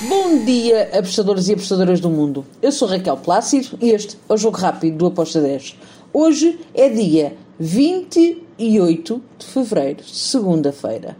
[0.00, 2.46] Bom dia, apostadores e apostadoras do mundo.
[2.62, 5.74] Eu sou Raquel Plácido e este é o Jogo Rápido do Aposta 10.
[6.12, 11.16] Hoje é dia 28 de fevereiro, segunda-feira.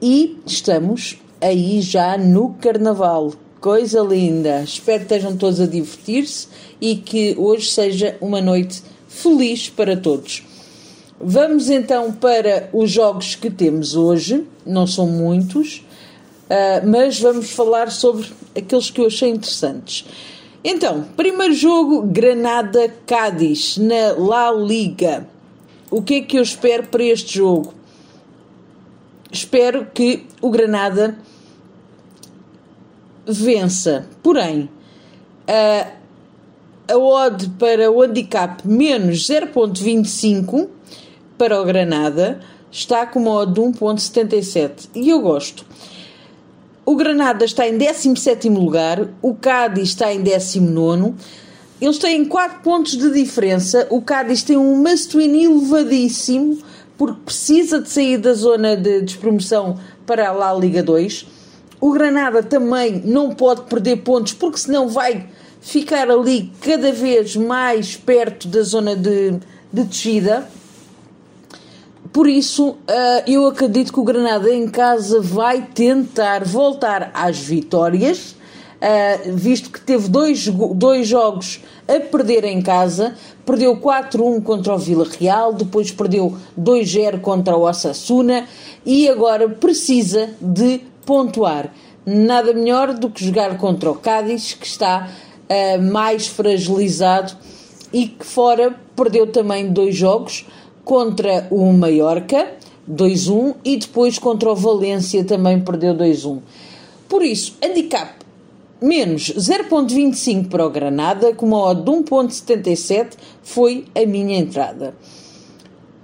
[0.00, 3.34] E estamos aí já no Carnaval.
[3.60, 4.62] Coisa linda!
[4.62, 6.48] Espero que estejam todos a divertir-se
[6.80, 10.44] e que hoje seja uma noite feliz para todos.
[11.20, 15.82] Vamos então para os jogos que temos hoje, não são muitos.
[16.48, 18.26] Uh, mas vamos falar sobre
[18.56, 20.06] aqueles que eu achei interessantes.
[20.64, 25.28] Então, primeiro jogo, Granada-Cádiz, na La Liga.
[25.90, 27.74] O que é que eu espero para este jogo?
[29.30, 31.18] Espero que o Granada
[33.26, 34.06] vença.
[34.22, 34.70] Porém,
[35.48, 35.98] uh,
[36.88, 40.68] a odd para o handicap menos 0.25
[41.36, 42.40] para o Granada
[42.70, 45.64] está com uma odd de 1.77 e eu gosto.
[46.88, 51.12] O Granada está em 17 lugar, o Cádiz está em 19.
[51.78, 53.86] Eles têm 4 pontos de diferença.
[53.90, 56.56] O Cádiz tem um must-win elevadíssimo,
[56.96, 61.26] porque precisa de sair da zona de despromoção para lá a Liga 2.
[61.78, 65.26] O Granada também não pode perder pontos, porque senão vai
[65.60, 69.32] ficar ali cada vez mais perto da zona de,
[69.70, 70.48] de descida.
[72.12, 72.76] Por isso, uh,
[73.26, 78.30] eu acredito que o Granada em casa vai tentar voltar às vitórias,
[78.76, 83.14] uh, visto que teve dois, dois jogos a perder em casa.
[83.44, 88.46] Perdeu 4-1 contra o Vila Real, depois perdeu 2-0 contra o Osasuna
[88.86, 91.72] e agora precisa de pontuar.
[92.06, 97.34] Nada melhor do que jogar contra o Cádiz, que está uh, mais fragilizado
[97.92, 100.46] e que fora perdeu também dois jogos
[100.88, 102.54] contra o Mallorca,
[102.90, 106.40] 2-1, e depois contra o Valência também perdeu 2-1.
[107.06, 108.14] Por isso, handicap
[108.80, 114.94] menos 0.25 para o Granada, com uma odd de 1.77 foi a minha entrada.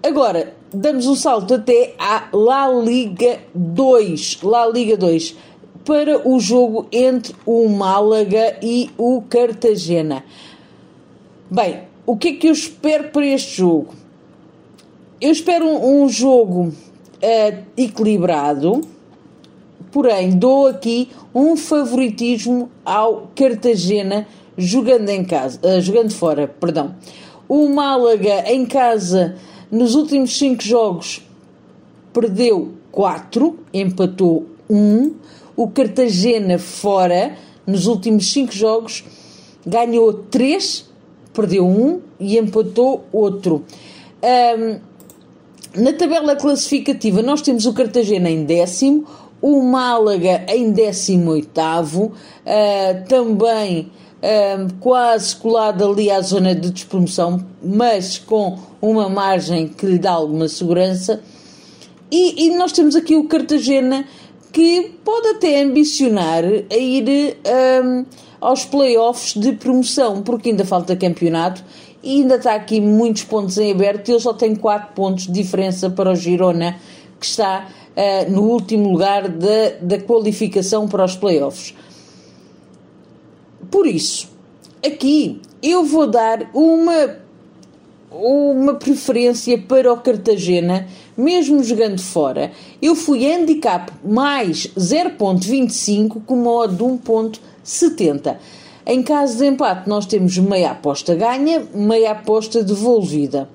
[0.03, 5.35] Agora, damos um salto até à La Liga 2, La Liga 2,
[5.83, 10.23] para o jogo entre o Málaga e o Cartagena.
[11.51, 14.04] Bem, o que é que eu espero para este jogo?
[15.21, 18.81] Eu espero um, um jogo uh, equilibrado,
[19.93, 24.27] porém dou aqui um favoritismo ao Cartagena
[24.59, 26.97] jogando em casa, uh, jogando fora, perdão.
[27.49, 29.37] O Málaga em casa
[29.71, 31.23] nos últimos 5 jogos
[32.13, 35.15] perdeu 4, empatou 1.
[35.57, 39.05] O Cartagena fora nos últimos 5 jogos
[39.65, 40.91] ganhou 3,
[41.33, 43.65] perdeu 1 e empatou outro.
[44.23, 44.94] Um,
[45.77, 49.07] na tabela classificativa, nós temos o Cartagena em décimo,
[49.43, 53.91] o Málaga em décimo oitavo, uh, também
[54.23, 60.13] uh, quase colado ali à zona de despromoção, mas com uma margem que lhe dá
[60.13, 61.21] alguma segurança.
[62.11, 64.07] E, e nós temos aqui o Cartagena
[64.53, 67.37] que pode até ambicionar a ir
[67.85, 68.05] um,
[68.41, 71.65] aos playoffs de promoção, porque ainda falta campeonato
[72.05, 74.11] e ainda está aqui muitos pontos em aberto.
[74.11, 76.77] Ele só tem 4 pontos de diferença para o Girona,
[77.19, 77.67] que está
[77.97, 81.75] uh, no último lugar da, da qualificação para os playoffs.
[83.71, 84.29] Por isso,
[84.85, 87.17] aqui eu vou dar uma,
[88.11, 90.87] uma preferência para o Cartagena,
[91.17, 92.53] mesmo jogando fora.
[92.83, 98.37] Eu fui handicap mais 0.25 com uma odd de 1.70.
[98.87, 103.49] Em caso de empate, nós temos meia aposta ganha, meia aposta devolvida.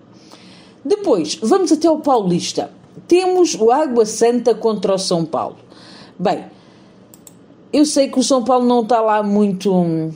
[0.83, 2.71] Depois, vamos até o Paulista.
[3.07, 5.57] Temos o Água Santa contra o São Paulo.
[6.17, 6.45] Bem,
[7.71, 10.11] eu sei que o São Paulo não está lá muito,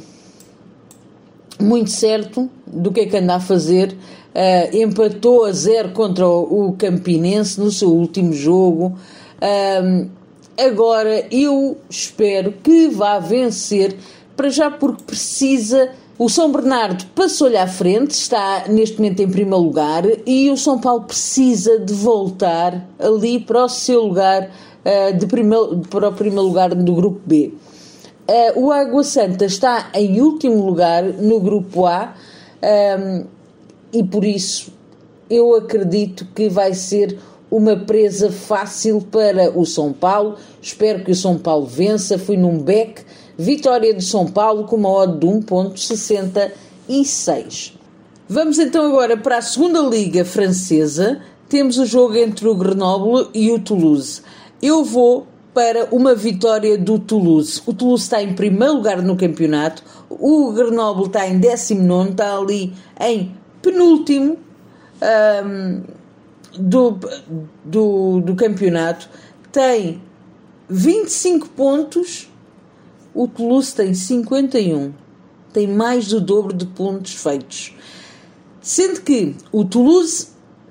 [1.59, 3.95] muito certo do que é que anda a fazer.
[4.33, 8.97] Uh, empatou a zero contra o, o Campinense no seu último jogo.
[9.37, 10.09] Uh,
[10.57, 13.95] agora eu espero que vá vencer
[14.35, 15.91] para já porque precisa.
[16.17, 20.79] O São Bernardo passou-lhe à frente, está neste momento em primeiro lugar, e o São
[20.79, 24.49] Paulo precisa de voltar ali para o seu lugar,
[24.85, 27.53] uh, de primeiro, para o primeiro lugar do grupo B.
[28.29, 32.13] Uh, o Água Santa está em último lugar no grupo A,
[32.61, 33.25] um, ehm,
[33.91, 34.71] e por isso
[35.29, 37.17] eu acredito que vai ser
[37.49, 40.37] uma presa fácil para o São Paulo.
[40.61, 42.17] Espero que o São Paulo vença.
[42.17, 43.03] Fui num beck
[43.37, 47.73] Vitória de São Paulo com uma odd de 1.66.
[48.27, 51.19] Vamos então agora para a segunda liga francesa.
[51.49, 54.21] Temos o jogo entre o Grenoble e o Toulouse.
[54.61, 57.61] Eu vou para uma vitória do Toulouse.
[57.65, 62.73] O Toulouse está em primeiro lugar no campeonato, o Grenoble está em 19, está ali
[62.99, 64.37] em penúltimo
[65.45, 65.81] um,
[66.57, 66.99] do,
[67.63, 69.09] do, do campeonato,
[69.51, 70.01] tem
[70.69, 72.31] 25 pontos,
[73.13, 74.93] o Toulouse tem 51,
[75.51, 77.75] tem mais do dobro de pontos feitos.
[78.61, 80.27] Sendo que o Toulouse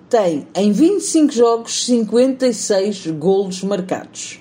[0.08, 4.40] tem em 25 jogos 56 golos marcados.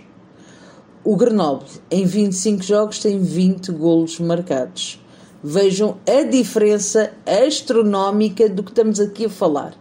[1.04, 5.00] O Grenoble em 25 jogos tem 20 golos marcados.
[5.44, 9.74] Vejam a diferença astronómica do que estamos aqui a falar.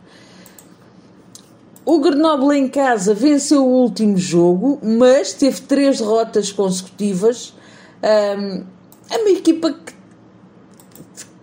[1.85, 7.53] O Grenoble em casa venceu o último jogo, mas teve três derrotas consecutivas.
[8.03, 9.93] É uma equipa que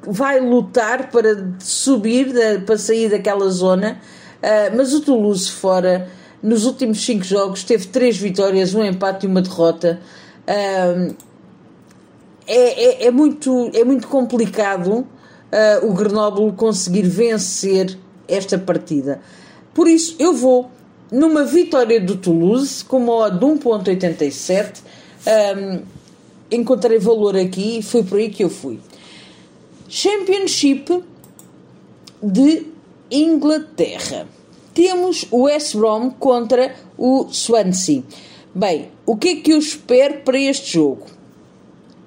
[0.08, 2.34] vai lutar para subir,
[2.66, 4.00] para sair daquela zona,
[4.38, 6.10] uh, mas o Toulouse fora,
[6.42, 10.00] nos últimos cinco jogos, teve três vitórias, um empate e uma derrota.
[10.48, 11.12] É,
[12.48, 19.20] é, é, muito, é muito complicado uh, o Grenoble conseguir vencer esta partida.
[19.74, 20.72] Por isso, eu vou
[21.12, 24.82] numa vitória do Toulouse com uma odd de 1.87.
[25.28, 25.97] Um,
[26.52, 28.80] encontrei valor aqui e foi por aí que eu fui.
[29.90, 31.04] Championship
[32.22, 32.66] de
[33.12, 34.28] Inglaterra.
[34.74, 38.04] Temos o West Brom contra o Swansea.
[38.54, 41.06] Bem, o que é que eu espero para este jogo?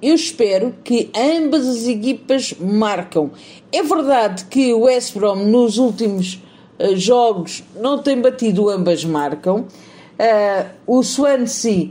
[0.01, 3.31] Eu espero que ambas as equipas marcam.
[3.71, 6.41] É verdade que o West Brom nos últimos
[6.79, 9.67] uh, jogos não tem batido, ambas marcam.
[10.19, 11.89] Uh, o Swansea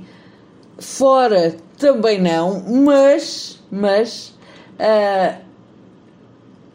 [0.79, 4.35] fora também não, mas, mas
[4.79, 5.41] uh,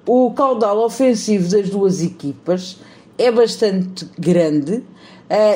[0.06, 2.78] o caudal ofensivo das duas equipas
[3.18, 4.84] é bastante grande uh,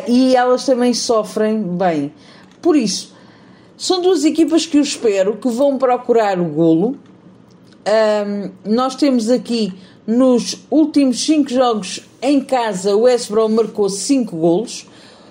[0.07, 2.13] e elas também sofrem bem.
[2.61, 3.15] Por isso,
[3.75, 6.95] são duas equipas que eu espero que vão procurar o golo.
[7.87, 9.73] Um, nós temos aqui
[10.05, 14.85] nos últimos cinco jogos em casa, o West Brom marcou 5 golos.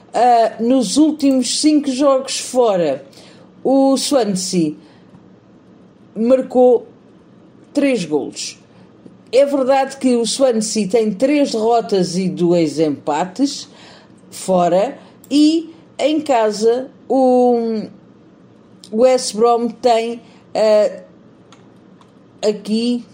[0.08, 3.04] Uh, nos últimos cinco jogos fora,
[3.62, 4.74] o Swansea
[6.14, 6.86] marcou
[7.72, 8.58] 3 golos.
[9.30, 13.68] É verdade que o Swansea tem três derrotas e dois empates
[14.30, 14.98] fora
[15.30, 17.82] e em casa o
[18.90, 20.16] West Brom tem
[20.54, 21.02] uh,
[22.48, 23.04] aqui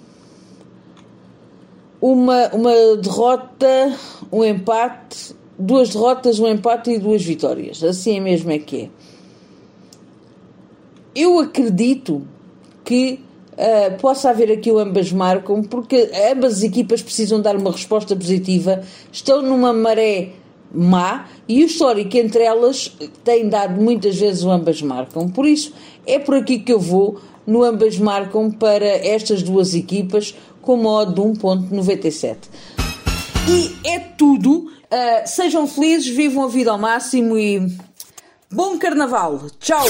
[2.01, 3.97] uma, uma derrota,
[4.31, 7.83] um empate, duas derrotas, um empate e duas vitórias.
[7.83, 8.91] Assim é mesmo é que é.
[11.15, 12.23] Eu acredito
[12.85, 13.21] que
[13.53, 18.15] uh, possa haver aqui o ambas marcam, porque ambas as equipas precisam dar uma resposta
[18.17, 18.83] positiva,
[19.13, 20.31] estão numa maré
[20.73, 22.91] má e o histórico entre elas
[23.23, 25.29] tem dado muitas vezes o ambas marcam.
[25.29, 25.73] Por isso,
[26.07, 31.15] é por aqui que eu vou no ambas marcam para estas duas equipas com modo
[31.15, 32.37] de 1.97.
[33.49, 34.71] E é tudo.
[34.85, 37.67] Uh, sejam felizes, vivam a vida ao máximo e
[38.51, 39.43] bom carnaval.
[39.61, 39.85] Tchau!